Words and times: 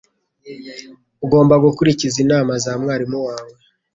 Ugomba 1.25 1.55
gukurikiza 1.65 2.17
inama 2.23 2.53
za 2.63 2.73
mwarimu 2.81 3.19
wawe. 3.27 3.53